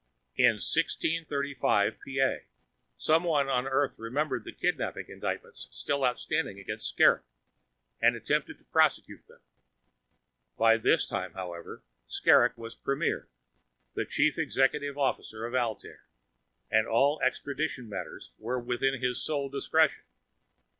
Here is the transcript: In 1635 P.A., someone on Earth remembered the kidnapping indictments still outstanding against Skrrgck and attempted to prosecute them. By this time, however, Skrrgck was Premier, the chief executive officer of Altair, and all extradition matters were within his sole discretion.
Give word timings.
In 0.35 0.53
1635 0.55 1.99
P.A., 1.99 2.45
someone 2.97 3.47
on 3.47 3.67
Earth 3.67 3.99
remembered 3.99 4.45
the 4.45 4.51
kidnapping 4.51 5.05
indictments 5.09 5.67
still 5.69 6.03
outstanding 6.03 6.57
against 6.57 6.87
Skrrgck 6.97 7.21
and 8.01 8.15
attempted 8.15 8.57
to 8.57 8.63
prosecute 8.63 9.27
them. 9.27 9.41
By 10.57 10.77
this 10.77 11.05
time, 11.05 11.33
however, 11.33 11.83
Skrrgck 12.09 12.57
was 12.57 12.73
Premier, 12.73 13.27
the 13.93 14.03
chief 14.05 14.39
executive 14.39 14.97
officer 14.97 15.45
of 15.45 15.53
Altair, 15.53 16.01
and 16.71 16.87
all 16.87 17.21
extradition 17.21 17.87
matters 17.87 18.31
were 18.39 18.59
within 18.59 18.99
his 19.03 19.21
sole 19.21 19.49
discretion. 19.49 20.01